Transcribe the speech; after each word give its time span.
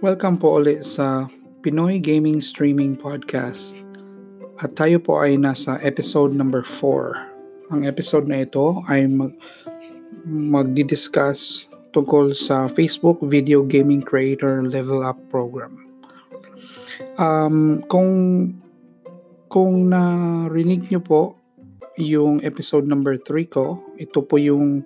Welcome 0.00 0.40
po 0.40 0.56
ulit 0.56 0.88
sa 0.88 1.28
Pinoy 1.60 2.00
Gaming 2.00 2.40
Streaming 2.40 2.96
Podcast. 2.96 3.76
At 4.64 4.72
tayo 4.72 4.96
po 4.96 5.20
ay 5.20 5.36
nasa 5.36 5.76
episode 5.84 6.32
number 6.32 6.64
4. 6.64 7.68
Ang 7.68 7.84
episode 7.84 8.24
na 8.24 8.48
ito 8.48 8.80
ay 8.88 9.04
mag 9.04 9.36
magdi-discuss 10.24 11.68
tungkol 11.92 12.32
sa 12.32 12.64
Facebook 12.72 13.20
Video 13.28 13.60
Gaming 13.60 14.00
Creator 14.00 14.64
Level 14.64 15.04
Up 15.04 15.20
Program. 15.28 15.84
Um, 17.20 17.84
kung 17.92 18.08
kung 19.52 19.92
narinig 19.92 20.88
nyo 20.88 21.04
po 21.04 21.22
yung 22.00 22.40
episode 22.40 22.88
number 22.88 23.20
3 23.20 23.52
ko, 23.52 23.84
ito 24.00 24.24
po 24.24 24.40
yung 24.40 24.80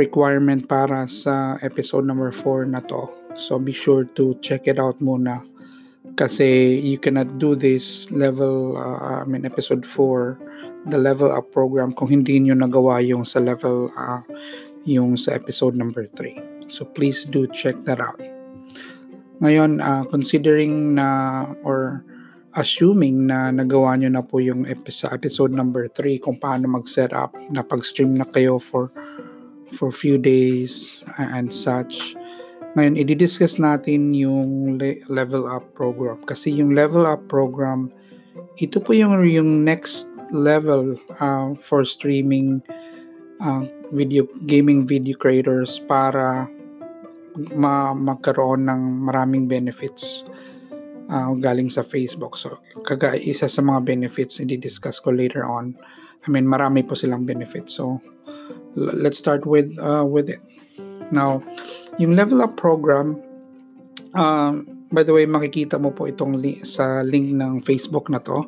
requirement 0.00 0.64
para 0.64 1.04
sa 1.12 1.60
episode 1.60 2.08
number 2.08 2.32
4 2.32 2.64
na 2.72 2.80
to 2.80 3.19
So 3.40 3.56
be 3.56 3.72
sure 3.72 4.04
to 4.20 4.36
check 4.44 4.68
it 4.68 4.76
out 4.76 5.00
muna. 5.00 5.40
Kasi 6.14 6.76
you 6.76 7.00
cannot 7.00 7.40
do 7.40 7.56
this 7.56 8.12
level, 8.12 8.76
uh, 8.76 9.24
I 9.24 9.24
mean 9.24 9.48
episode 9.48 9.88
4, 9.88 10.92
the 10.92 11.00
level 11.00 11.32
up 11.32 11.48
program 11.48 11.96
kung 11.96 12.12
hindi 12.12 12.36
nyo 12.40 12.52
nagawa 12.52 13.00
yung 13.00 13.24
sa 13.24 13.40
level, 13.40 13.88
uh, 13.96 14.20
yung 14.84 15.16
sa 15.16 15.32
episode 15.32 15.72
number 15.72 16.04
3. 16.04 16.68
So 16.68 16.84
please 16.84 17.24
do 17.24 17.48
check 17.48 17.80
that 17.88 18.04
out. 18.04 18.20
Ngayon, 19.40 19.80
uh, 19.80 20.04
considering 20.12 21.00
na 21.00 21.48
or 21.64 22.04
assuming 22.52 23.24
na 23.24 23.48
nagawa 23.48 23.96
nyo 23.96 24.12
na 24.12 24.20
po 24.20 24.42
yung 24.44 24.68
episode, 24.68 25.16
episode 25.16 25.56
number 25.56 25.88
3 25.88 26.20
kung 26.20 26.36
paano 26.36 26.68
mag-set 26.68 27.16
up, 27.16 27.32
na 27.48 27.64
pag-stream 27.64 28.12
na 28.12 28.28
kayo 28.28 28.60
for 28.60 28.92
for 29.72 29.94
few 29.94 30.18
days 30.18 31.06
and 31.16 31.54
such 31.54 32.18
ngayon, 32.78 32.94
i-discuss 33.00 33.58
natin 33.58 34.14
yung 34.14 34.78
le- 34.78 35.02
level 35.10 35.50
up 35.50 35.66
program. 35.74 36.22
Kasi 36.22 36.54
yung 36.54 36.74
level 36.74 37.06
up 37.06 37.26
program, 37.26 37.90
ito 38.60 38.78
po 38.78 38.94
yung, 38.94 39.26
yung 39.26 39.66
next 39.66 40.06
level 40.30 40.94
uh, 41.18 41.54
for 41.58 41.82
streaming 41.82 42.62
uh, 43.42 43.66
video 43.90 44.22
gaming 44.46 44.86
video 44.86 45.18
creators 45.18 45.82
para 45.90 46.46
ma 47.54 47.90
magkaroon 47.94 48.66
ng 48.70 48.82
maraming 49.10 49.50
benefits 49.50 50.22
uh, 51.10 51.34
galing 51.38 51.66
sa 51.66 51.82
Facebook. 51.82 52.38
So, 52.38 52.62
kaga 52.86 53.18
isa 53.18 53.50
sa 53.50 53.62
mga 53.62 53.82
benefits 53.82 54.38
i-discuss 54.38 55.02
ko 55.02 55.10
later 55.10 55.42
on. 55.42 55.74
I 56.22 56.28
mean, 56.30 56.46
marami 56.46 56.86
po 56.86 56.94
silang 56.94 57.26
benefits. 57.26 57.74
So, 57.74 57.98
let's 58.76 59.18
start 59.18 59.46
with 59.48 59.74
uh, 59.80 60.06
with 60.06 60.30
it. 60.30 60.42
Now, 61.10 61.42
yung 61.98 62.14
level 62.14 62.42
up 62.44 62.56
program, 62.56 63.18
um, 64.14 64.66
by 64.92 65.02
the 65.02 65.14
way, 65.14 65.26
makikita 65.26 65.78
mo 65.80 65.90
po 65.90 66.06
itong 66.06 66.38
li- 66.38 66.62
sa 66.62 67.02
link 67.02 67.34
ng 67.34 67.62
Facebook 67.62 68.10
na 68.10 68.18
to, 68.22 68.46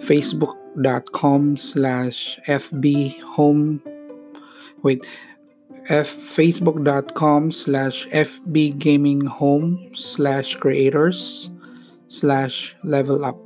facebook.com 0.00 1.56
slash 1.56 2.40
fb 2.48 3.14
home, 3.22 3.80
wait, 4.82 5.04
f 5.92 6.08
facebook.com 6.08 7.52
slash 7.52 8.08
fb 8.08 8.72
gaming 8.80 9.20
home 9.24 9.92
slash 9.92 10.56
creators 10.56 11.52
slash 12.08 12.76
level 12.84 13.24
up. 13.24 13.36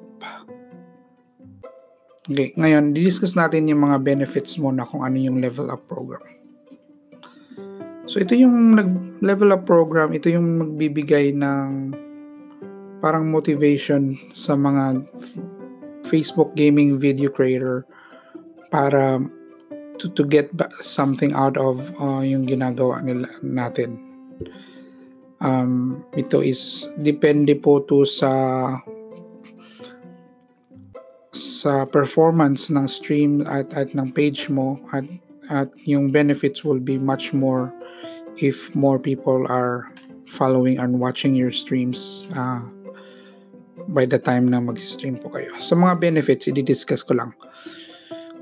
Okay, 2.28 2.52
ngayon, 2.60 2.92
didiscuss 2.92 3.32
natin 3.32 3.72
yung 3.72 3.88
mga 3.88 4.04
benefits 4.04 4.60
muna 4.60 4.84
kung 4.84 5.00
ano 5.00 5.16
yung 5.16 5.40
level 5.40 5.72
up 5.72 5.80
program. 5.88 6.37
So 8.08 8.24
ito 8.24 8.32
yung 8.32 8.72
nag-level 8.72 9.52
up 9.52 9.68
program, 9.68 10.16
ito 10.16 10.32
yung 10.32 10.56
magbibigay 10.56 11.36
ng 11.36 11.92
parang 13.04 13.28
motivation 13.28 14.16
sa 14.32 14.56
mga 14.56 15.04
Facebook 16.08 16.56
gaming 16.56 16.96
video 16.96 17.28
creator 17.28 17.84
para 18.72 19.20
to, 20.00 20.08
to 20.16 20.24
get 20.24 20.48
something 20.80 21.36
out 21.36 21.60
of 21.60 21.84
uh, 22.00 22.24
yung 22.24 22.48
ginagawa 22.48 23.04
nila 23.04 23.28
natin. 23.44 24.00
Um, 25.44 26.00
ito 26.16 26.40
is 26.40 26.88
depende 26.96 27.60
po 27.60 27.84
to 27.86 28.08
sa 28.08 28.32
sa 31.30 31.84
performance 31.84 32.72
ng 32.72 32.88
stream 32.88 33.44
at 33.44 33.68
at 33.76 33.92
ng 33.92 34.10
page 34.16 34.48
mo 34.48 34.80
at 34.96 35.04
at 35.52 35.68
yung 35.84 36.08
benefits 36.08 36.64
will 36.64 36.80
be 36.80 36.96
much 36.96 37.36
more 37.36 37.70
if 38.38 38.74
more 38.74 38.98
people 38.98 39.46
are 39.48 39.90
following 40.28 40.78
and 40.78 41.00
watching 41.00 41.34
your 41.34 41.50
streams 41.50 42.28
uh, 42.36 42.60
by 43.90 44.04
the 44.04 44.18
time 44.18 44.48
na 44.48 44.60
mag-stream 44.60 45.16
po 45.16 45.32
kayo. 45.32 45.50
Sa 45.58 45.74
mga 45.74 46.00
benefits, 46.00 46.46
i-discuss 46.46 47.00
ko 47.02 47.16
lang. 47.16 47.32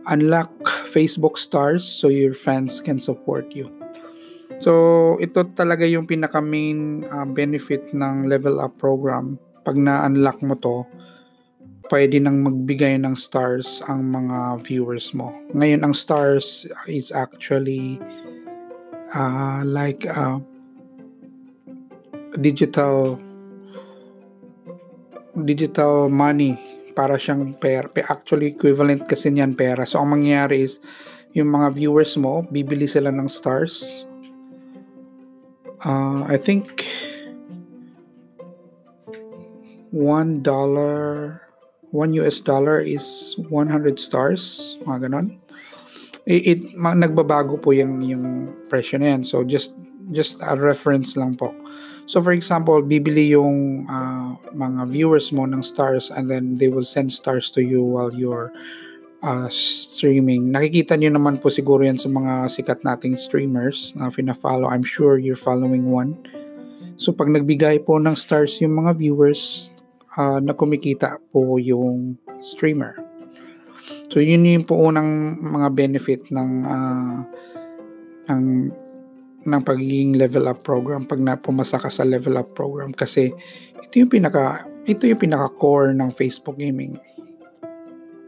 Unlock 0.07 0.51
Facebook 0.87 1.39
stars 1.39 1.83
so 1.83 2.11
your 2.11 2.34
fans 2.34 2.79
can 2.79 2.99
support 2.99 3.51
you. 3.55 3.71
So, 4.62 5.17
ito 5.21 5.45
talaga 5.53 5.84
yung 5.84 6.07
pinaka 6.07 6.41
main 6.41 7.05
uh, 7.11 7.27
benefit 7.27 7.93
ng 7.93 8.31
level 8.31 8.63
up 8.63 8.78
program. 8.78 9.37
Pag 9.67 9.77
na-unlock 9.77 10.41
mo 10.43 10.55
to, 10.59 10.87
pwede 11.91 12.19
nang 12.19 12.43
magbigay 12.43 12.99
ng 13.03 13.15
stars 13.15 13.83
ang 13.87 14.11
mga 14.11 14.63
viewers 14.63 15.15
mo. 15.15 15.31
Ngayon, 15.55 15.87
ang 15.87 15.95
stars 15.95 16.67
is 16.91 17.15
actually 17.15 18.01
uh, 19.15 19.62
like 19.62 20.06
uh, 20.06 20.39
digital 22.41 23.21
digital 25.37 26.09
money 26.09 26.56
para 26.97 27.21
siyang 27.21 27.53
pera. 27.61 27.93
Actually, 28.09 28.56
equivalent 28.56 29.05
kasi 29.05 29.28
niyan 29.28 29.53
pera. 29.53 29.84
So, 29.84 30.00
ang 30.00 30.16
mangyayari 30.16 30.65
is, 30.65 30.81
yung 31.37 31.53
mga 31.53 31.77
viewers 31.77 32.16
mo, 32.16 32.49
bibili 32.49 32.89
sila 32.89 33.12
ng 33.12 33.28
stars. 33.28 34.09
Uh, 35.84 36.25
I 36.25 36.41
think, 36.41 36.89
one 39.93 40.41
dollar, 40.41 41.45
one 41.93 42.16
US 42.16 42.41
dollar 42.41 42.81
is 42.81 43.37
100 43.53 44.00
stars. 44.00 44.75
Mga 44.89 45.12
ganon 45.12 45.37
it, 46.27 46.43
it 46.47 46.61
nagbabago 46.77 47.57
po 47.57 47.71
yung 47.73 48.03
yung 48.03 48.51
presyo 48.67 48.99
na 48.99 49.17
yan. 49.17 49.23
So 49.23 49.47
just 49.47 49.73
just 50.11 50.43
a 50.43 50.59
reference 50.59 51.15
lang 51.15 51.39
po. 51.39 51.55
So 52.07 52.23
for 52.23 52.31
example, 52.31 52.83
bibili 52.83 53.35
yung 53.35 53.87
uh, 53.91 54.39
mga 54.55 54.91
viewers 54.91 55.35
mo 55.35 55.47
ng 55.47 55.63
stars 55.63 56.11
and 56.11 56.31
then 56.31 56.59
they 56.59 56.71
will 56.71 56.87
send 56.87 57.11
stars 57.11 57.51
to 57.55 57.63
you 57.63 57.83
while 57.83 58.15
you're 58.15 58.55
uh, 59.27 59.51
streaming. 59.51 60.55
Nakikita 60.55 60.95
niyo 60.95 61.15
naman 61.15 61.43
po 61.43 61.51
siguro 61.51 61.83
yan 61.83 61.99
sa 61.99 62.07
mga 62.07 62.47
sikat 62.47 62.87
nating 62.87 63.19
streamers 63.19 63.91
na 63.99 64.07
fina-follow. 64.07 64.71
I'm 64.71 64.87
sure 64.87 65.19
you're 65.19 65.39
following 65.39 65.91
one. 65.91 66.15
So 66.95 67.11
pag 67.11 67.27
nagbigay 67.27 67.83
po 67.83 67.99
ng 67.99 68.15
stars 68.15 68.63
yung 68.63 68.79
mga 68.79 69.03
viewers, 69.03 69.75
uh, 70.17 70.41
na 70.41 70.57
kumikita 70.57 71.21
po 71.31 71.61
yung 71.61 72.17
streamer. 72.41 73.06
So 74.11 74.22
yun 74.22 74.47
yung 74.47 74.67
po 74.67 74.78
unang 74.78 75.41
mga 75.43 75.69
benefit 75.75 76.21
ng 76.31 76.50
uh, 76.62 77.19
ng 78.31 78.43
ng 79.47 79.62
pagiging 79.62 80.19
level 80.19 80.50
up 80.50 80.62
program 80.67 81.06
pag 81.06 81.22
na 81.22 81.39
pumasa 81.39 81.78
ka 81.78 81.87
sa 81.87 82.03
level 82.03 82.34
up 82.34 82.50
program 82.59 82.91
kasi 82.91 83.31
ito 83.78 83.95
yung 84.03 84.11
pinaka 84.11 84.66
ito 84.87 85.06
yung 85.06 85.22
pinaka 85.22 85.47
core 85.55 85.95
ng 85.95 86.11
Facebook 86.11 86.59
gaming 86.59 86.99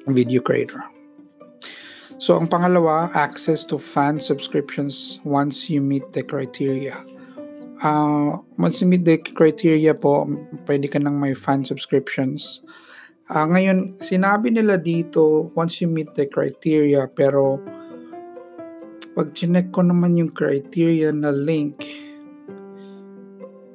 video 0.07 0.41
creator. 0.41 0.83
So 2.19 2.35
ang 2.35 2.51
pangalawa, 2.51 3.15
access 3.15 3.63
to 3.71 3.79
fan 3.79 4.19
subscriptions 4.19 5.23
once 5.23 5.71
you 5.71 5.79
meet 5.79 6.11
the 6.11 6.27
criteria. 6.27 6.99
Uh, 7.79 8.43
once 8.59 8.83
you 8.83 8.91
meet 8.91 9.07
the 9.07 9.23
criteria 9.23 9.95
po, 9.95 10.27
pwede 10.67 10.91
ka 10.91 10.99
nang 10.99 11.23
may 11.23 11.31
fan 11.31 11.63
subscriptions 11.63 12.59
ngayon, 13.29 14.01
sinabi 14.01 14.49
nila 14.49 14.81
dito, 14.81 15.53
once 15.53 15.85
you 15.85 15.89
meet 15.89 16.09
the 16.17 16.25
criteria, 16.25 17.05
pero 17.13 17.61
pag 19.13 19.37
chinek 19.37 19.69
ko 19.69 19.85
naman 19.85 20.17
yung 20.17 20.33
criteria 20.33 21.13
na 21.13 21.29
link, 21.29 21.77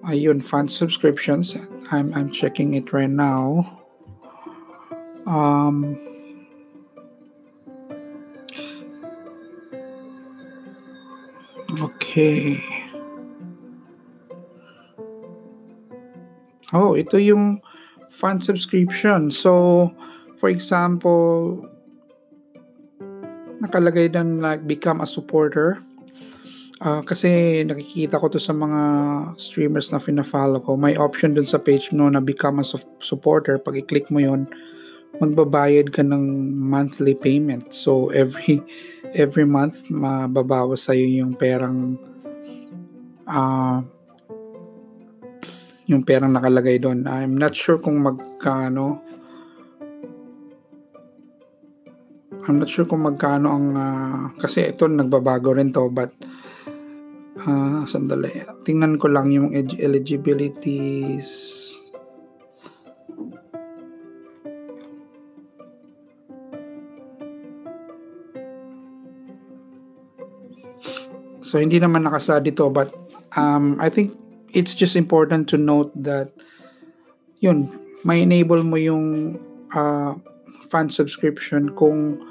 ayun, 0.10 0.42
fund 0.42 0.74
subscriptions, 0.74 1.54
I'm, 1.94 2.10
I'm 2.18 2.34
checking 2.34 2.74
it 2.74 2.90
right 2.98 3.12
now. 3.12 3.62
Um, 5.30 6.02
okay. 11.78 12.58
Oh, 16.74 16.98
ito 16.98 17.22
yung 17.22 17.62
fund 18.14 18.46
subscription. 18.46 19.34
So, 19.34 19.90
for 20.38 20.54
example, 20.54 21.66
nakalagay 23.58 24.14
doon 24.14 24.38
like 24.38 24.70
become 24.70 25.02
a 25.02 25.10
supporter. 25.10 25.82
Uh, 26.84 27.00
kasi 27.02 27.64
nakikita 27.64 28.20
ko 28.20 28.28
to 28.28 28.38
sa 28.38 28.52
mga 28.52 28.82
streamers 29.40 29.90
na 29.90 29.98
fina-follow 29.98 30.62
ko. 30.62 30.78
May 30.78 30.94
option 31.00 31.34
dun 31.34 31.48
sa 31.48 31.58
page 31.58 31.90
mo 31.96 32.12
na 32.12 32.22
become 32.22 32.60
a 32.62 32.66
supporter. 33.02 33.58
Pag 33.58 33.82
i-click 33.82 34.12
mo 34.14 34.22
yon 34.22 34.46
magbabayad 35.22 35.94
ka 35.94 36.04
ng 36.04 36.54
monthly 36.58 37.16
payment. 37.16 37.72
So 37.74 38.10
every 38.12 38.60
every 39.14 39.46
month 39.46 39.88
mababawas 39.90 40.90
sa 40.90 40.98
iyo 40.98 41.24
yung 41.24 41.38
perang 41.38 42.02
uh, 43.30 43.86
yung 45.94 46.02
perang 46.02 46.34
nakalagay 46.34 46.82
doon. 46.82 47.06
I'm 47.06 47.38
not 47.38 47.54
sure 47.54 47.78
kung 47.78 48.02
magkano 48.02 49.14
I'm 52.44 52.60
not 52.60 52.68
sure 52.68 52.84
kung 52.84 53.08
magkano 53.08 53.56
ang 53.56 53.68
uh, 53.72 54.24
kasi 54.36 54.76
ito 54.76 54.84
nagbabago 54.84 55.56
rin 55.56 55.72
to 55.72 55.88
but 55.88 56.12
uh, 57.40 57.88
sandali. 57.88 58.44
Tingnan 58.68 59.00
ko 59.00 59.08
lang 59.08 59.32
yung 59.32 59.56
eligibilities. 59.56 61.72
So 71.40 71.62
hindi 71.62 71.80
naman 71.80 72.04
nakasa 72.04 72.44
dito 72.44 72.68
but 72.68 72.92
um, 73.40 73.80
I 73.80 73.88
think 73.88 74.23
it's 74.54 74.74
just 74.74 74.96
important 74.96 75.50
to 75.50 75.58
note 75.58 75.92
that 75.98 76.32
yun, 77.42 77.68
may 78.06 78.22
enable 78.22 78.64
mo 78.64 78.78
yung 78.78 79.36
uh, 79.76 80.16
fan 80.70 80.90
subscription 80.90 81.74
kung 81.76 82.22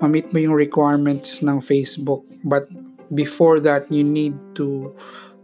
ma-meet 0.00 0.32
mo 0.32 0.38
yung 0.40 0.56
requirements 0.56 1.40
ng 1.40 1.60
Facebook. 1.60 2.24
But 2.42 2.66
before 3.14 3.60
that, 3.60 3.86
you 3.92 4.02
need 4.02 4.34
to 4.56 4.90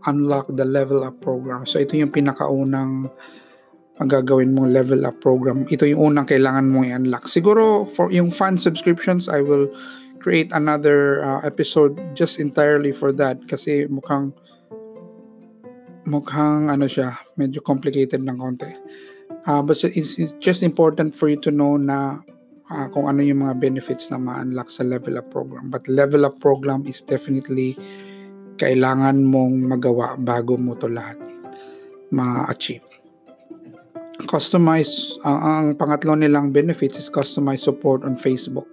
unlock 0.07 0.51
the 0.51 0.67
level 0.67 1.05
up 1.07 1.21
program. 1.23 1.65
So 1.65 1.79
ito 1.79 1.95
yung 1.95 2.11
pinakaunang 2.11 3.07
gagawin 4.03 4.59
mong 4.59 4.75
level 4.75 5.07
up 5.07 5.23
program. 5.23 5.63
Ito 5.71 5.87
yung 5.87 6.13
unang 6.13 6.27
kailangan 6.27 6.75
mong 6.75 6.91
i-unlock. 6.91 7.25
Siguro 7.31 7.87
for 7.87 8.11
yung 8.11 8.35
fan 8.35 8.59
subscriptions, 8.59 9.31
I 9.31 9.45
will 9.47 9.71
create 10.19 10.51
another 10.51 11.23
uh, 11.23 11.41
episode 11.47 11.99
just 12.15 12.39
entirely 12.39 12.91
for 12.91 13.11
that 13.15 13.43
kasi 13.47 13.87
mukhang 13.87 14.35
mukhang 16.13 16.69
ano 16.69 16.85
siya, 16.85 17.17
medyo 17.41 17.65
complicated 17.65 18.21
ng 18.21 18.37
konti. 18.37 18.69
Uh, 19.49 19.65
but 19.65 19.81
it's, 19.97 20.21
it's 20.21 20.37
just 20.37 20.61
important 20.61 21.17
for 21.17 21.33
you 21.33 21.41
to 21.41 21.49
know 21.49 21.81
na 21.81 22.21
uh, 22.69 22.87
kung 22.93 23.09
ano 23.09 23.25
yung 23.25 23.49
mga 23.49 23.59
benefits 23.59 24.13
na 24.13 24.21
ma-unlock 24.21 24.69
sa 24.69 24.85
level 24.85 25.17
up 25.17 25.33
program. 25.33 25.73
But 25.73 25.89
level 25.89 26.29
up 26.29 26.37
program 26.39 26.85
is 26.85 27.01
definitely 27.01 27.75
kailangan 28.61 29.25
mong 29.25 29.67
magawa 29.67 30.15
bago 30.21 30.61
mo 30.61 30.77
to 30.77 30.87
lahat 30.87 31.19
ma-achieve. 32.13 32.85
Customize, 34.29 35.19
uh, 35.25 35.41
ang 35.41 35.75
pangatlo 35.75 36.15
nilang 36.15 36.53
benefits 36.55 37.01
is 37.01 37.09
customized 37.11 37.67
support 37.67 38.05
on 38.05 38.15
Facebook. 38.15 38.69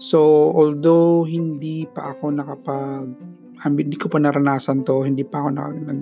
So, 0.00 0.50
although 0.56 1.22
hindi 1.28 1.86
pa 1.86 2.10
ako 2.16 2.34
nakapag, 2.34 3.06
hindi 3.62 3.94
ko 3.94 4.10
pa 4.10 4.18
naranasan 4.18 4.82
to, 4.88 5.06
hindi 5.06 5.22
pa 5.22 5.44
ako 5.44 5.48
nag 5.54 6.00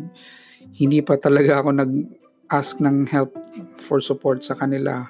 hindi 0.76 1.00
pa 1.00 1.17
talaga 1.17 1.64
ako 1.64 1.73
nag-ask 1.73 2.84
ng 2.84 3.08
help 3.08 3.32
for 3.81 4.05
support 4.05 4.44
sa 4.44 4.52
kanila 4.52 5.08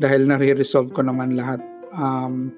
dahil 0.00 0.24
nare-resolve 0.24 0.96
ko 0.96 1.04
naman 1.04 1.36
lahat. 1.36 1.60
Um, 1.92 2.56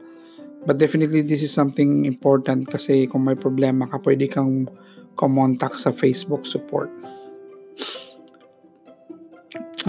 but 0.62 0.78
definitely 0.78 1.26
this 1.26 1.42
is 1.42 1.50
something 1.50 2.06
important 2.06 2.70
kasi 2.70 3.10
kung 3.10 3.26
may 3.26 3.34
problema 3.34 3.90
ka, 3.90 3.98
pwede 3.98 4.30
kang 4.30 4.70
kumontak 5.18 5.74
sa 5.74 5.90
Facebook 5.90 6.46
support. 6.46 6.88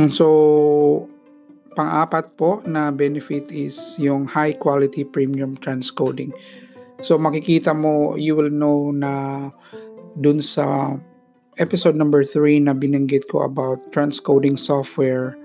So, 0.09 0.27
pang-apat 1.77 2.33
po 2.39 2.63
na 2.65 2.89
benefit 2.89 3.53
is 3.53 3.99
yung 4.01 4.25
high 4.25 4.57
quality 4.57 5.05
premium 5.05 5.59
transcoding. 5.59 6.33
So, 7.05 7.21
makikita 7.21 7.75
mo, 7.75 8.17
you 8.17 8.33
will 8.33 8.49
know 8.49 8.89
na 8.89 9.51
dun 10.17 10.41
sa 10.41 10.95
episode 11.61 11.93
number 11.93 12.25
3 12.25 12.65
na 12.65 12.73
binanggit 12.73 13.29
ko 13.29 13.45
about 13.45 13.77
transcoding 13.93 14.57
software, 14.57 15.37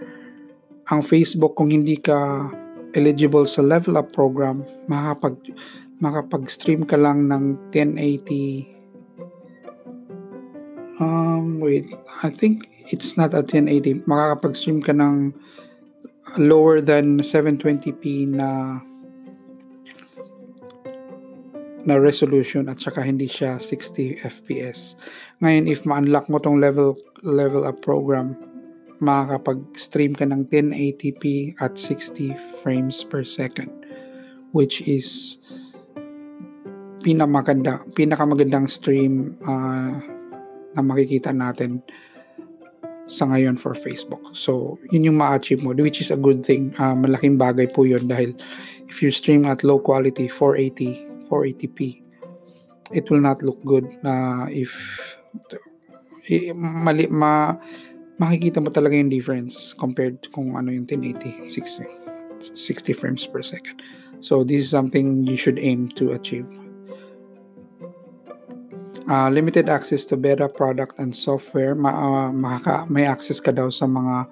ang 0.88 1.04
Facebook 1.04 1.60
kung 1.60 1.68
hindi 1.68 2.00
ka 2.00 2.48
eligible 2.96 3.44
sa 3.44 3.60
level 3.60 4.00
up 4.00 4.16
program, 4.16 4.64
makapag 4.88 5.36
makapag-stream 6.00 6.88
ka 6.88 6.96
lang 6.96 7.28
ng 7.28 7.56
1080 7.72 8.76
um 10.96 11.60
wait, 11.60 11.84
I 12.24 12.32
think 12.32 12.68
it's 12.88 13.16
not 13.16 13.34
a 13.34 13.44
1080. 13.44 14.08
Makakapag-stream 14.08 14.80
ka 14.80 14.92
ng 14.96 15.34
lower 16.38 16.80
than 16.80 17.20
720p 17.20 18.28
na 18.28 18.80
na 21.86 21.96
resolution 21.96 22.66
at 22.66 22.82
saka 22.82 23.00
hindi 23.00 23.30
siya 23.30 23.62
60 23.62 24.20
fps. 24.26 24.98
Ngayon 25.40 25.64
if 25.70 25.86
ma-unlock 25.86 26.26
mo 26.26 26.42
tong 26.42 26.58
level 26.58 26.98
level 27.22 27.64
up 27.64 27.78
program, 27.80 28.34
makakapag-stream 28.98 30.18
ka 30.18 30.26
ng 30.26 30.50
1080p 30.50 31.54
at 31.62 31.78
60 31.78 32.34
frames 32.60 33.06
per 33.06 33.22
second 33.22 33.70
which 34.56 34.80
is 34.88 35.36
pinakamaganda 37.04 37.84
pinakamagandang 37.92 38.64
stream 38.64 39.36
uh, 39.44 40.00
na 40.72 40.80
makikita 40.80 41.30
natin 41.30 41.84
sa 43.06 43.22
ngayon 43.30 43.54
for 43.54 43.70
Facebook. 43.70 44.34
So, 44.34 44.82
yun 44.90 45.06
yung 45.06 45.18
ma-achieve 45.22 45.62
mo, 45.62 45.70
which 45.78 46.02
is 46.02 46.10
a 46.10 46.18
good 46.18 46.42
thing. 46.42 46.74
Uh, 46.74 46.98
malaking 46.98 47.38
bagay 47.38 47.70
po 47.70 47.86
yun 47.86 48.10
dahil 48.10 48.34
if 48.90 48.98
you 48.98 49.14
stream 49.14 49.46
at 49.46 49.62
low 49.62 49.78
quality, 49.78 50.26
480, 50.26 51.06
480p, 51.28 52.02
it 52.92 53.10
will 53.10 53.20
not 53.20 53.42
look 53.42 53.58
good 53.64 53.86
na 54.02 54.44
uh, 54.44 54.46
if 54.50 54.72
mali, 56.54 57.06
ma, 57.06 57.54
makikita 58.18 58.62
mo 58.62 58.70
talaga 58.70 58.96
yung 58.96 59.10
difference 59.10 59.74
compared 59.74 60.22
to 60.22 60.30
kung 60.30 60.56
ano 60.56 60.72
yung 60.72 60.86
1080 60.88 61.50
60 61.50 61.86
60 62.40 62.92
frames 62.92 63.24
per 63.26 63.42
second. 63.42 63.80
So 64.20 64.44
this 64.44 64.64
is 64.64 64.70
something 64.70 65.24
you 65.24 65.36
should 65.36 65.58
aim 65.58 65.88
to 65.96 66.12
achieve. 66.12 66.46
Uh, 69.06 69.30
limited 69.30 69.68
access 69.70 70.04
to 70.04 70.16
beta 70.16 70.48
product 70.48 70.98
and 70.98 71.14
software. 71.14 71.74
Ma, 71.74 71.90
uh, 71.94 72.28
makaka, 72.34 72.90
may 72.90 73.06
access 73.06 73.38
ka 73.38 73.54
daw 73.54 73.70
sa 73.70 73.86
mga 73.86 74.26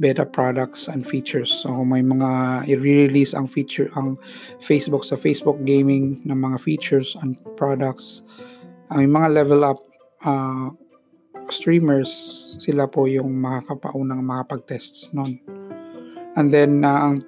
beta 0.00 0.24
products 0.24 0.88
and 0.88 1.04
features 1.04 1.52
so 1.52 1.84
may 1.84 2.00
mga 2.00 2.64
i-release 2.72 3.36
ang 3.36 3.44
feature 3.44 3.92
ang 3.94 4.16
Facebook 4.64 5.04
sa 5.04 5.14
Facebook 5.14 5.60
gaming 5.68 6.24
ng 6.24 6.40
mga 6.40 6.56
features 6.58 7.14
and 7.20 7.36
products 7.54 8.24
ang 8.90 9.06
mga 9.12 9.28
level 9.30 9.62
up 9.62 9.78
uh, 10.24 10.72
streamers, 11.52 12.10
sila 12.58 12.86
po 12.86 13.06
yung 13.10 13.42
makakapaunang 13.42 14.22
makapag-test 14.22 15.10
noon. 15.12 15.42
And 16.38 16.54
then, 16.54 16.86
uh, 16.86 17.10
ang 17.10 17.26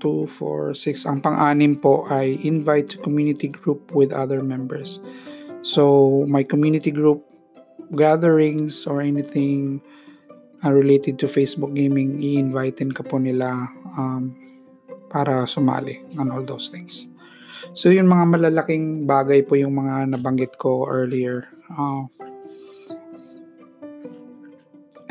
2, 0.00 0.28
4, 0.28 0.76
6, 0.76 1.08
ang 1.08 1.18
pang-anim 1.20 1.76
po 1.76 2.08
ay 2.08 2.40
invite 2.44 2.96
to 2.96 2.98
community 3.00 3.48
group 3.48 3.92
with 3.92 4.12
other 4.12 4.40
members. 4.40 5.00
So, 5.64 6.24
my 6.28 6.44
community 6.44 6.92
group 6.92 7.24
gatherings 7.96 8.88
or 8.88 9.00
anything 9.00 9.80
uh, 10.64 10.72
related 10.72 11.20
to 11.20 11.28
Facebook 11.28 11.76
gaming, 11.76 12.18
i-invitein 12.24 12.90
ka 12.90 13.04
po 13.04 13.20
nila 13.20 13.68
um, 13.94 14.32
para 15.12 15.44
sumali 15.44 16.00
on 16.16 16.32
all 16.32 16.42
those 16.42 16.72
things. 16.72 17.06
So, 17.76 17.92
yung 17.92 18.08
mga 18.08 18.40
malalaking 18.40 19.04
bagay 19.04 19.44
po 19.44 19.54
yung 19.54 19.76
mga 19.76 20.16
nabanggit 20.16 20.56
ko 20.56 20.88
earlier. 20.88 21.46
Uh, 21.70 22.08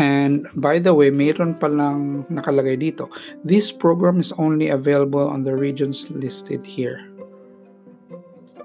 And 0.01 0.49
by 0.57 0.81
the 0.81 0.89
way, 0.89 1.13
mayroon 1.13 1.53
palang 1.55 2.25
nakalagay 2.25 2.81
dito. 2.81 3.13
This 3.45 3.69
program 3.69 4.17
is 4.17 4.33
only 4.41 4.73
available 4.73 5.21
on 5.21 5.45
the 5.45 5.53
regions 5.53 6.09
listed 6.09 6.65
here. 6.65 7.05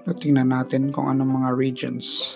So, 0.09 0.17
tingnan 0.17 0.49
natin 0.49 0.89
kung 0.89 1.05
anong 1.05 1.37
mga 1.37 1.49
regions. 1.53 2.35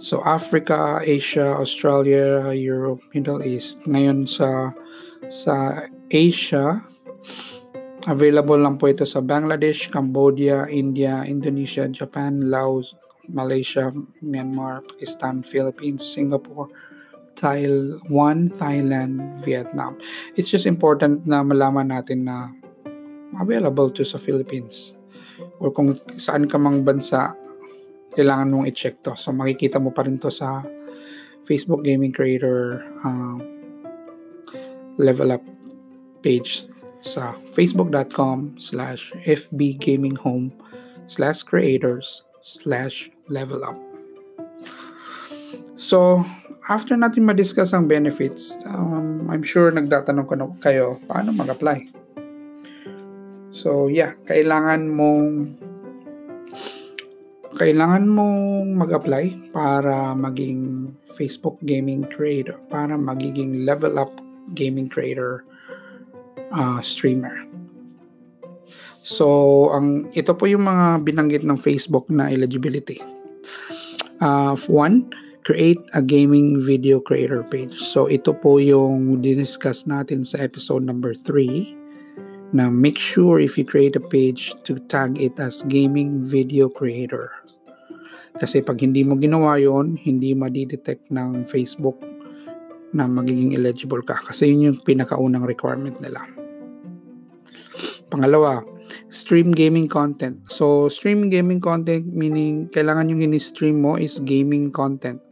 So 0.00 0.24
Africa, 0.24 1.04
Asia, 1.04 1.60
Australia, 1.60 2.56
Europe, 2.56 3.04
Middle 3.12 3.44
East. 3.44 3.84
Ngayon 3.84 4.24
sa 4.24 4.72
sa 5.28 5.84
Asia, 6.08 6.80
available 8.08 8.56
lang 8.56 8.80
po 8.80 8.88
ito 8.88 9.04
sa 9.04 9.20
Bangladesh, 9.20 9.92
Cambodia, 9.92 10.64
India, 10.72 11.20
Indonesia, 11.28 11.84
Japan, 11.84 12.48
Laos, 12.48 12.96
Malaysia, 13.28 13.92
Myanmar, 14.24 14.80
Pakistan, 14.88 15.44
Philippines, 15.44 16.00
Singapore, 16.00 16.72
Taiwan, 17.36 18.48
Thailand, 18.56 19.44
Vietnam. 19.44 20.00
It's 20.32 20.48
just 20.48 20.64
important 20.64 21.28
na 21.28 21.44
malaman 21.44 21.92
natin 21.92 22.24
na 22.24 22.48
available 23.36 23.92
to 23.92 24.02
sa 24.08 24.16
Philippines. 24.16 24.96
Or 25.60 25.68
kung 25.68 25.92
saan 26.16 26.48
ka 26.48 26.56
mang 26.56 26.88
bansa, 26.88 27.36
kailangan 28.14 28.50
mong 28.50 28.66
i-check 28.70 29.02
to. 29.06 29.14
So 29.14 29.30
makikita 29.30 29.78
mo 29.78 29.94
pa 29.94 30.06
rin 30.06 30.18
to 30.22 30.30
sa 30.30 30.62
Facebook 31.46 31.82
Gaming 31.82 32.14
Creator 32.14 32.84
uh, 33.02 33.38
level 35.00 35.32
up 35.32 35.42
page 36.20 36.68
sa 37.00 37.32
facebook.com 37.56 38.60
slash 38.60 39.10
fbgaminghome 39.24 40.52
slash 41.08 41.42
creators 41.42 42.22
slash 42.44 43.08
level 43.28 43.64
up. 43.64 43.76
So, 45.80 46.22
after 46.68 46.94
natin 46.94 47.24
ma-discuss 47.24 47.72
ang 47.72 47.88
benefits, 47.88 48.52
um, 48.68 49.26
I'm 49.32 49.42
sure 49.42 49.72
nagtatanong 49.72 50.26
ko 50.28 50.34
na 50.36 50.46
kayo, 50.60 51.00
paano 51.08 51.32
mag-apply? 51.32 51.88
So, 53.50 53.88
yeah, 53.88 54.14
kailangan 54.28 54.92
mong 54.92 55.56
kailangan 57.60 58.08
mong 58.08 58.72
mag-apply 58.72 59.52
para 59.52 60.16
maging 60.16 60.88
Facebook 61.12 61.60
gaming 61.68 62.08
creator, 62.08 62.56
para 62.72 62.96
magiging 62.96 63.68
level 63.68 64.00
up 64.00 64.08
gaming 64.56 64.88
creator 64.88 65.44
uh, 66.56 66.80
streamer. 66.80 67.36
So, 69.04 69.68
ang 69.76 70.08
ito 70.16 70.32
po 70.32 70.48
yung 70.48 70.64
mga 70.64 71.04
binanggit 71.04 71.44
ng 71.44 71.60
Facebook 71.60 72.08
na 72.08 72.32
eligibility. 72.32 72.96
Uh, 74.24 74.56
one, 74.72 75.12
create 75.44 75.80
a 75.92 76.00
gaming 76.00 76.64
video 76.64 76.96
creator 76.96 77.44
page. 77.44 77.76
So, 77.76 78.08
ito 78.08 78.32
po 78.32 78.56
yung 78.56 79.20
diniscuss 79.20 79.84
natin 79.84 80.24
sa 80.24 80.40
episode 80.40 80.84
number 80.84 81.12
3 81.12 81.79
na 82.50 82.66
make 82.66 82.98
sure 82.98 83.38
if 83.38 83.54
you 83.54 83.64
create 83.64 83.94
a 83.94 84.02
page 84.02 84.54
to 84.66 84.78
tag 84.90 85.18
it 85.22 85.38
as 85.38 85.62
gaming 85.70 86.26
video 86.26 86.66
creator. 86.66 87.30
Kasi 88.38 88.62
pag 88.62 88.78
hindi 88.82 89.06
mo 89.06 89.18
ginawa 89.18 89.58
yon 89.58 89.94
hindi 89.98 90.34
ma-detect 90.34 91.10
ng 91.14 91.46
Facebook 91.46 91.98
na 92.90 93.06
magiging 93.06 93.54
eligible 93.54 94.02
ka. 94.02 94.18
Kasi 94.18 94.50
yun 94.50 94.72
yung 94.74 94.78
pinakaunang 94.82 95.46
requirement 95.46 95.94
nila. 96.02 96.26
Pangalawa, 98.10 98.66
stream 99.06 99.54
gaming 99.54 99.86
content. 99.86 100.42
So, 100.50 100.90
stream 100.90 101.30
gaming 101.30 101.62
content 101.62 102.10
meaning 102.10 102.66
kailangan 102.74 103.06
yung 103.14 103.22
ini-stream 103.22 103.86
mo 103.86 103.94
is 103.94 104.18
gaming 104.26 104.74
content. 104.74 105.22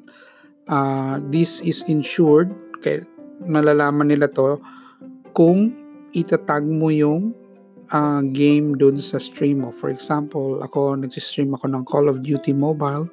Uh, 0.70 1.18
this 1.32 1.58
is 1.66 1.82
ensured, 1.90 2.52
kaya 2.84 3.02
malalaman 3.42 4.12
nila 4.12 4.30
to 4.30 4.60
kung 5.32 5.74
itatag 6.20 6.66
mo 6.66 6.90
yung 6.90 7.32
uh, 7.92 8.22
game 8.34 8.76
dun 8.76 9.00
sa 9.00 9.16
stream 9.20 9.64
mo. 9.64 9.70
For 9.72 9.88
example, 9.88 10.60
ako 10.64 10.96
nag-stream 10.98 11.54
ako 11.54 11.66
ng 11.72 11.84
Call 11.88 12.06
of 12.08 12.24
Duty 12.24 12.52
Mobile. 12.52 13.08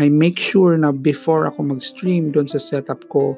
I 0.00 0.08
make 0.08 0.40
sure 0.40 0.72
na 0.80 0.92
before 0.92 1.44
ako 1.44 1.76
mag-stream 1.76 2.32
dun 2.32 2.48
sa 2.48 2.56
setup 2.56 3.04
ko, 3.12 3.36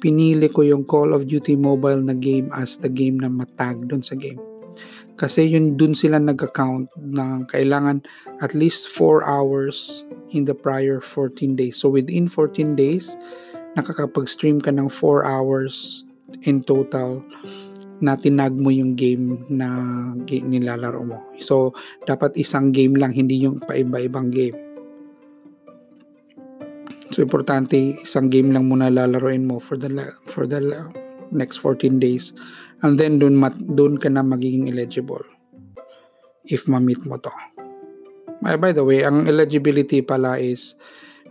pinili 0.00 0.48
ko 0.48 0.64
yung 0.64 0.88
Call 0.88 1.12
of 1.12 1.28
Duty 1.28 1.56
Mobile 1.56 2.00
na 2.00 2.16
game 2.16 2.48
as 2.56 2.80
the 2.80 2.88
game 2.88 3.20
na 3.20 3.28
matag 3.28 3.84
dun 3.88 4.00
sa 4.00 4.16
game. 4.16 4.40
Kasi 5.14 5.46
yun 5.46 5.78
dun 5.78 5.94
sila 5.94 6.18
nag-account 6.18 6.90
na 6.98 7.46
kailangan 7.46 8.02
at 8.42 8.50
least 8.50 8.90
4 8.90 9.22
hours 9.22 10.02
in 10.34 10.42
the 10.42 10.56
prior 10.56 10.98
14 10.98 11.54
days. 11.54 11.78
So 11.78 11.86
within 11.86 12.26
14 12.26 12.74
days, 12.74 13.14
nakakapag-stream 13.78 14.58
ka 14.58 14.74
ng 14.74 14.90
4 14.90 15.22
hours 15.22 16.02
in 16.42 16.66
total 16.66 17.22
na 18.02 18.18
tinag 18.18 18.58
mo 18.58 18.74
yung 18.74 18.98
game 18.98 19.38
na 19.46 19.70
nilalaro 20.18 21.02
mo. 21.06 21.18
So, 21.38 21.76
dapat 22.08 22.34
isang 22.34 22.74
game 22.74 22.98
lang, 22.98 23.14
hindi 23.14 23.38
yung 23.38 23.62
paiba-ibang 23.62 24.34
game. 24.34 24.56
So, 27.14 27.22
importante, 27.22 28.02
isang 28.02 28.26
game 28.26 28.50
lang 28.50 28.66
muna 28.66 28.90
lalaroin 28.90 29.46
mo 29.46 29.62
for 29.62 29.78
the 29.78 29.86
for 30.26 30.50
the 30.50 30.58
next 31.30 31.62
14 31.62 32.02
days. 32.02 32.34
And 32.82 32.98
then, 32.98 33.22
dun, 33.22 33.38
mat, 33.38 33.54
dun 33.54 34.02
ka 34.02 34.10
na 34.10 34.26
magiging 34.26 34.66
eligible 34.66 35.22
if 36.50 36.66
ma-meet 36.66 37.06
mo 37.06 37.16
to. 37.22 37.32
Uh, 38.44 38.58
by 38.58 38.74
the 38.74 38.84
way, 38.84 39.06
ang 39.06 39.24
eligibility 39.24 40.04
pala 40.04 40.36
is 40.36 40.76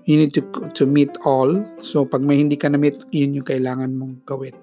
you 0.07 0.17
need 0.17 0.33
to 0.33 0.41
to 0.73 0.87
meet 0.87 1.13
all. 1.27 1.51
So, 1.83 2.07
pag 2.07 2.23
may 2.23 2.39
hindi 2.39 2.57
ka 2.57 2.71
na-meet, 2.71 3.11
yun 3.13 3.37
yung 3.37 3.47
kailangan 3.47 3.93
mong 3.93 4.23
gawin. 4.25 4.55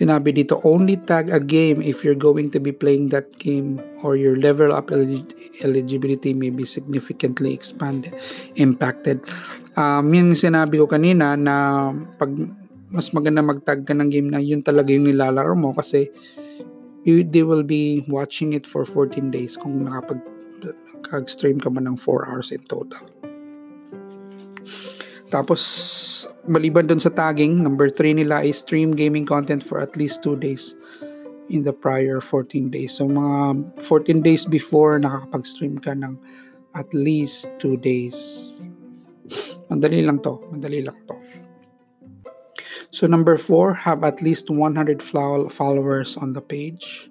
Sinabi 0.00 0.32
dito, 0.32 0.56
only 0.64 0.96
tag 0.96 1.28
a 1.28 1.36
game 1.36 1.84
if 1.84 2.00
you're 2.00 2.16
going 2.16 2.48
to 2.48 2.56
be 2.56 2.72
playing 2.72 3.12
that 3.12 3.28
game 3.36 3.76
or 4.00 4.16
your 4.16 4.32
level 4.40 4.72
up 4.72 4.88
eligibility 5.60 6.32
may 6.32 6.48
be 6.48 6.64
significantly 6.64 7.52
expanded, 7.52 8.16
impacted. 8.56 9.20
Um, 9.76 10.08
yun 10.08 10.32
sinabi 10.32 10.80
ko 10.80 10.88
kanina 10.88 11.36
na 11.36 11.92
pag 12.16 12.32
mas 12.88 13.12
maganda 13.12 13.44
mag-tag 13.44 13.84
ka 13.84 13.92
ng 13.92 14.08
game 14.08 14.32
na 14.32 14.40
yun 14.40 14.64
talaga 14.64 14.88
yung 14.88 15.04
nilalaro 15.04 15.52
mo 15.52 15.76
kasi 15.76 16.08
you, 17.04 17.20
they 17.20 17.44
will 17.44 17.62
be 17.62 18.00
watching 18.08 18.56
it 18.56 18.64
for 18.64 18.88
14 18.88 19.28
days 19.28 19.60
kung 19.60 19.84
nakapag-stream 19.84 21.60
ka 21.60 21.68
man 21.68 21.92
ng 21.92 22.00
4 22.00 22.24
hours 22.24 22.56
in 22.56 22.64
total. 22.64 23.04
Tapos, 25.30 26.26
maliban 26.50 26.90
dun 26.90 26.98
sa 26.98 27.08
tagging, 27.08 27.62
number 27.62 27.86
3 27.86 28.18
nila 28.18 28.42
is 28.42 28.58
stream 28.58 28.98
gaming 28.98 29.22
content 29.22 29.62
for 29.62 29.78
at 29.78 29.94
least 29.94 30.26
2 30.26 30.34
days 30.36 30.74
in 31.50 31.62
the 31.62 31.72
prior 31.72 32.18
14 32.18 32.66
days. 32.66 32.98
So, 32.98 33.06
mga 33.06 33.78
14 33.82 34.22
days 34.26 34.42
before, 34.44 34.98
nakakapag-stream 34.98 35.78
ka 35.78 35.94
ng 35.94 36.18
at 36.74 36.90
least 36.90 37.46
2 37.62 37.78
days. 37.78 38.50
Madali 39.70 40.02
lang 40.02 40.18
to. 40.26 40.42
Madali 40.50 40.82
lang 40.82 40.98
to. 41.06 41.14
So, 42.90 43.06
number 43.06 43.38
4, 43.38 43.86
have 43.86 44.02
at 44.02 44.18
least 44.18 44.50
100 44.50 44.98
followers 45.50 46.18
on 46.18 46.34
the 46.34 46.42
page. 46.42 47.06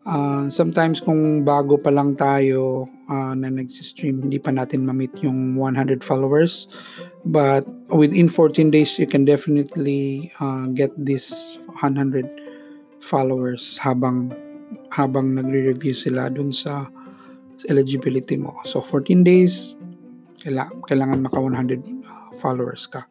Uh, 0.00 0.48
sometimes 0.48 0.96
kung 0.96 1.44
bago 1.44 1.76
pa 1.76 1.92
lang 1.92 2.16
tayo 2.16 2.88
uh, 3.12 3.36
na 3.36 3.52
nag-stream, 3.52 4.24
hindi 4.24 4.40
pa 4.40 4.48
natin 4.48 4.88
ma-meet 4.88 5.20
yung 5.20 5.60
100 5.60 6.00
followers. 6.00 6.72
But 7.28 7.68
within 7.92 8.32
14 8.32 8.72
days, 8.72 8.96
you 8.96 9.04
can 9.04 9.28
definitely 9.28 10.32
uh, 10.40 10.72
get 10.72 10.88
this 10.96 11.56
100 11.84 12.24
followers 13.04 13.76
habang 13.76 14.32
habang 14.88 15.36
nagre-review 15.36 15.92
sila 15.92 16.32
dun 16.32 16.50
sa, 16.50 16.88
eligibility 17.68 18.40
mo. 18.40 18.56
So 18.64 18.80
14 18.80 19.20
days, 19.20 19.76
kailangan, 20.40 20.80
kailangan 20.88 21.18
maka 21.28 21.36
100 21.36 22.40
followers 22.40 22.88
ka. 22.88 23.04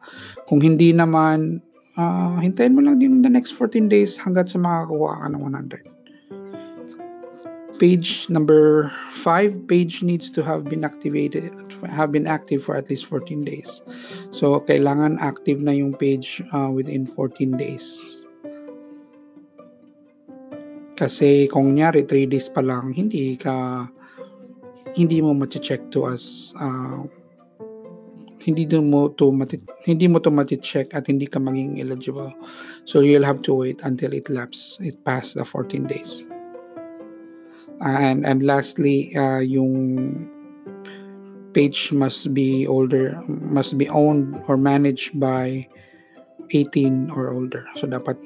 Kung 0.50 0.58
hindi 0.58 0.90
naman, 0.90 1.62
uh, 1.94 2.34
hintayin 2.42 2.74
mo 2.74 2.82
lang 2.82 2.98
din 2.98 3.22
the 3.22 3.30
next 3.30 3.54
14 3.54 3.86
days 3.86 4.18
hanggat 4.18 4.50
sa 4.50 4.58
makakuha 4.58 5.22
ka 5.22 5.26
ng 5.30 5.38
100 5.38 5.99
page 7.80 8.28
number 8.28 8.92
5 9.24 9.64
page 9.64 10.04
needs 10.04 10.28
to 10.28 10.44
have 10.44 10.68
been 10.68 10.84
activated 10.84 11.48
have 11.88 12.12
been 12.12 12.28
active 12.28 12.60
for 12.60 12.76
at 12.76 12.92
least 12.92 13.08
14 13.08 13.40
days. 13.40 13.80
So 14.36 14.60
kailangan 14.60 15.16
active 15.16 15.64
na 15.64 15.72
yung 15.72 15.96
page 15.96 16.44
uh, 16.52 16.68
within 16.68 17.08
14 17.08 17.56
days. 17.56 18.20
Kasi 21.00 21.48
kung 21.48 21.72
nyari 21.72 22.04
3 22.04 22.28
days 22.28 22.52
pa 22.52 22.60
lang 22.60 22.92
hindi 22.92 23.40
ka 23.40 23.88
hindi 24.92 25.24
mo 25.24 25.32
ma-check 25.32 25.88
to 25.88 26.12
as 26.12 26.52
uh, 26.60 27.00
hindi 28.44 28.68
mo 28.76 29.08
to 29.16 29.32
hindi 29.88 30.04
mo 30.04 30.20
to 30.20 30.28
mati-check 30.28 30.92
at 30.92 31.08
hindi 31.08 31.24
ka 31.24 31.40
maging 31.40 31.80
eligible. 31.80 32.28
So 32.84 33.00
you'll 33.00 33.24
have 33.24 33.40
to 33.48 33.56
wait 33.56 33.80
until 33.88 34.12
it 34.12 34.28
lapse 34.28 34.76
it 34.84 35.00
past 35.00 35.40
the 35.40 35.48
14 35.48 35.88
days 35.88 36.28
and 37.80 38.26
and 38.28 38.44
lastly 38.44 39.14
uh, 39.16 39.40
yung 39.40 40.28
page 41.50 41.90
must 41.90 42.30
be 42.36 42.66
older 42.66 43.18
must 43.26 43.74
be 43.78 43.88
owned 43.90 44.38
or 44.46 44.56
managed 44.56 45.18
by 45.18 45.66
18 46.50 47.10
or 47.14 47.30
older. 47.30 47.66
So 47.78 47.86
dapat 47.86 48.18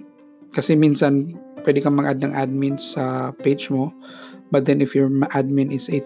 kasi 0.57 0.77
minsan 0.77 1.37
pwede 1.65 1.85
kang 1.85 1.97
mag-add 1.97 2.21
ng 2.25 2.33
admin 2.37 2.77
sa 2.81 3.33
page 3.41 3.69
mo 3.69 3.93
but 4.53 4.65
then 4.65 4.81
if 4.81 4.93
your 4.93 5.09
admin 5.33 5.73
is 5.73 5.89
8 5.89 6.05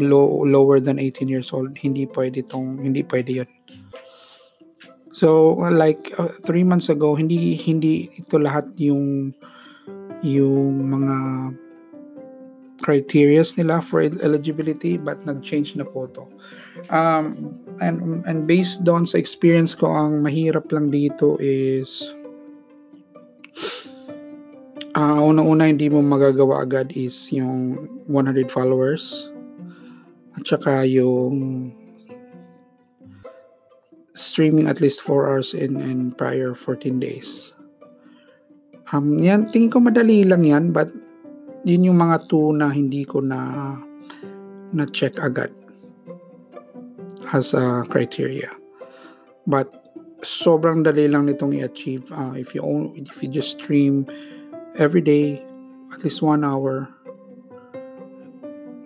low, 0.00 0.44
lower 0.44 0.78
than 0.78 1.00
18 1.00 1.28
years 1.28 1.52
old 1.52 1.76
hindi 1.76 2.06
pwede 2.12 2.44
tong 2.46 2.80
hindi 2.80 3.02
pwede 3.04 3.44
yun. 3.44 3.50
So 5.14 5.56
like 5.70 6.10
3 6.16 6.18
uh, 6.18 6.64
months 6.66 6.90
ago 6.90 7.14
hindi 7.14 7.54
hindi 7.56 8.10
ito 8.12 8.36
lahat 8.40 8.68
yung 8.80 9.32
yung 10.24 10.74
mga 10.88 11.14
criterias 12.84 13.56
nila 13.56 13.80
for 13.80 14.04
eligibility 14.04 15.00
but 15.00 15.16
nag-change 15.24 15.72
na 15.80 15.88
po 15.88 16.04
to. 16.12 16.28
Um, 16.92 17.56
and, 17.80 18.20
and 18.28 18.44
based 18.44 18.84
doon 18.84 19.08
sa 19.08 19.16
experience 19.16 19.72
ko, 19.72 19.88
ang 19.88 20.20
mahirap 20.20 20.68
lang 20.68 20.92
dito 20.92 21.40
is 21.40 22.04
uh, 24.92 25.20
unang-una 25.24 25.72
hindi 25.72 25.88
mo 25.88 26.04
magagawa 26.04 26.60
agad 26.60 26.92
is 26.92 27.32
yung 27.32 27.88
100 28.04 28.52
followers 28.52 29.32
at 30.36 30.44
saka 30.44 30.84
yung 30.84 31.72
streaming 34.12 34.68
at 34.68 34.84
least 34.84 35.00
4 35.02 35.24
hours 35.24 35.56
in, 35.56 35.80
in 35.80 36.12
prior 36.12 36.52
14 36.52 37.00
days. 37.00 37.56
Um, 38.92 39.18
yan, 39.18 39.48
tingin 39.48 39.72
ko 39.72 39.80
madali 39.80 40.28
lang 40.28 40.44
yan 40.44 40.68
but 40.68 40.92
yun 41.64 41.88
yung 41.88 41.98
mga 41.98 42.28
two 42.28 42.52
na 42.52 42.68
hindi 42.68 43.08
ko 43.08 43.24
na 43.24 43.72
na 44.70 44.84
check 44.92 45.16
agad 45.20 45.50
as 47.32 47.56
a 47.56 47.82
criteria. 47.88 48.52
But 49.48 49.72
sobrang 50.20 50.84
dali 50.84 51.08
lang 51.08 51.28
nitong 51.28 51.56
i-achieve 51.56 52.08
uh, 52.12 52.36
if 52.36 52.52
you 52.56 52.64
own, 52.64 52.96
if 52.96 53.20
you 53.24 53.28
just 53.28 53.60
stream 53.60 54.08
every 54.76 55.00
day 55.00 55.40
at 55.92 56.02
least 56.02 56.20
one 56.20 56.44
hour 56.44 56.88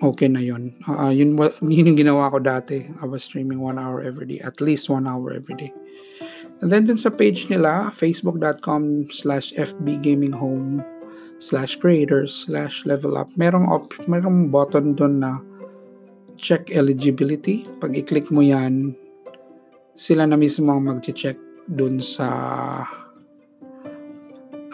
okay 0.03 0.31
na 0.31 0.39
yun. 0.39 0.75
Uh, 0.87 1.11
yun, 1.11 1.35
yun 1.63 1.95
yung 1.95 1.99
ginawa 1.99 2.31
ko 2.31 2.39
dati. 2.39 2.87
I 3.03 3.07
was 3.07 3.27
streaming 3.27 3.59
one 3.59 3.79
hour 3.79 3.99
every 4.03 4.27
day. 4.27 4.39
At 4.39 4.61
least 4.63 4.87
one 4.87 5.07
hour 5.11 5.35
every 5.35 5.55
day. 5.59 5.75
And 6.63 6.71
then 6.71 6.87
dun 6.87 6.99
sa 6.99 7.11
page 7.11 7.51
nila, 7.51 7.91
facebook.com 7.95 9.11
slash 9.11 9.55
fbgaminghome 9.55 10.98
slash 11.39 11.79
creators 11.79 12.47
slash 12.47 12.87
level 12.87 13.19
up. 13.19 13.31
Merong, 13.39 13.71
op, 13.71 13.91
merong 14.11 14.51
button 14.51 14.95
dun 14.95 15.23
na 15.23 15.39
check 16.39 16.71
eligibility. 16.71 17.67
Pag 17.83 17.99
i-click 17.99 18.31
mo 18.31 18.43
yan, 18.43 18.95
sila 19.99 20.27
na 20.27 20.39
mismo 20.39 20.71
ang 20.71 20.87
mag-check 20.87 21.39
dun 21.67 21.99
sa 21.99 22.29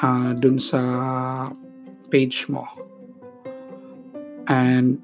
uh, 0.04 0.30
dun 0.36 0.60
sa 0.60 0.80
page 2.12 2.46
mo. 2.52 2.68
And 4.44 5.00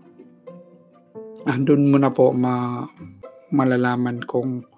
andun 1.49 1.89
mo 1.89 1.97
na 1.97 2.13
po 2.13 2.37
ma 2.37 2.85
malalaman 3.51 4.29
kung 4.29 4.69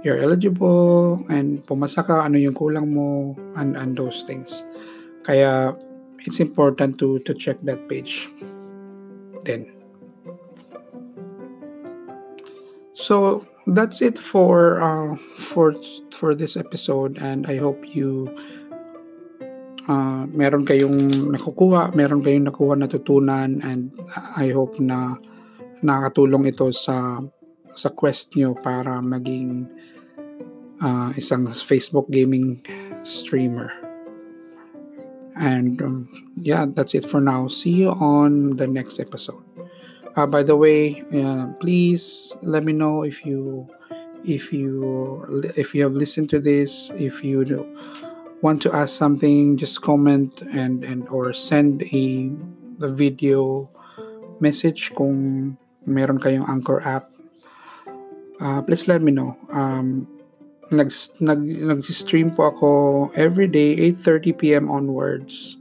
you're 0.00 0.18
eligible 0.18 1.20
and 1.28 1.60
pumasa 1.68 2.00
ka, 2.00 2.24
ano 2.24 2.40
yung 2.40 2.56
kulang 2.56 2.88
mo, 2.96 3.36
and, 3.60 3.76
and 3.76 3.94
those 4.00 4.24
things. 4.24 4.64
Kaya, 5.22 5.74
it's 6.24 6.40
important 6.40 6.98
to, 6.98 7.18
to 7.20 7.34
check 7.34 7.60
that 7.62 7.88
page 7.88 8.28
then. 9.44 9.72
So, 12.92 13.44
that's 13.66 14.02
it 14.02 14.18
for 14.18 14.80
uh, 14.80 15.16
for 15.38 15.74
for 16.10 16.34
this 16.34 16.56
episode 16.56 17.18
and 17.18 17.46
I 17.46 17.56
hope 17.56 17.94
you 17.94 18.28
uh, 19.88 20.26
meron 20.30 20.66
kayong 20.66 21.30
nakukuha, 21.32 21.94
meron 21.94 22.20
kayong 22.20 22.50
nakuha 22.50 22.74
natutunan 22.76 23.62
and 23.62 23.94
I 24.36 24.50
hope 24.50 24.78
na 24.82 25.16
nakatulong 25.80 26.50
ito 26.50 26.68
sa 26.74 27.20
sa 27.72 27.88
quest 27.94 28.36
nyo 28.36 28.52
para 28.58 29.00
maging 29.00 29.70
uh, 30.82 31.14
isang 31.16 31.48
Facebook 31.48 32.10
gaming 32.10 32.60
streamer. 33.06 33.79
And 35.40 35.80
um, 35.80 36.08
yeah, 36.36 36.66
that's 36.68 36.94
it 36.94 37.08
for 37.08 37.20
now. 37.20 37.48
See 37.48 37.72
you 37.72 37.90
on 37.96 38.56
the 38.56 38.66
next 38.66 39.00
episode. 39.00 39.42
Uh, 40.16 40.26
by 40.26 40.42
the 40.42 40.54
way, 40.54 41.00
uh, 41.16 41.56
please 41.60 42.36
let 42.42 42.62
me 42.62 42.72
know 42.76 43.02
if 43.02 43.24
you 43.24 43.66
if 44.24 44.52
you 44.52 45.24
if 45.56 45.74
you 45.74 45.82
have 45.82 45.96
listened 45.96 46.28
to 46.30 46.40
this, 46.40 46.92
if 47.00 47.24
you 47.24 47.40
want 48.42 48.60
to 48.62 48.74
ask 48.76 48.96
something, 48.96 49.56
just 49.56 49.80
comment 49.80 50.42
and 50.52 50.84
and 50.84 51.08
or 51.08 51.32
send 51.32 51.88
a, 51.88 52.28
a 52.84 52.88
video 52.92 53.70
message 54.44 54.92
kung 54.92 55.56
meron 55.86 56.20
kayong 56.20 56.44
Anchor 56.52 56.84
app. 56.84 57.08
Uh, 58.40 58.60
please 58.60 58.88
let 58.88 59.00
me 59.00 59.12
know. 59.12 59.36
Um, 59.52 60.04
nag, 60.70 60.90
nag, 61.20 61.40
nag-stream 61.42 62.30
po 62.30 62.50
ako 62.50 62.68
every 63.14 63.46
day 63.46 63.76
8.30 63.92 64.38
p.m. 64.38 64.64
onwards 64.70 65.58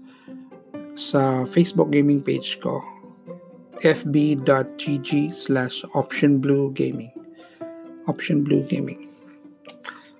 sa 0.93 1.45
Facebook 1.47 1.91
gaming 1.91 2.19
page 2.19 2.59
ko 2.59 2.83
fb.gg 3.79 5.31
slash 5.31 5.87
optionbluegaming 5.95 7.15
option 8.11 8.43
blue 8.43 8.59
gaming 8.67 9.07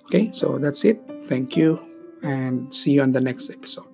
okay 0.08 0.32
so 0.32 0.56
that's 0.56 0.80
it 0.88 0.96
thank 1.28 1.60
you 1.60 1.76
and 2.22 2.72
see 2.74 2.92
you 2.92 3.02
on 3.02 3.12
the 3.12 3.20
next 3.20 3.50
episode. 3.50 3.89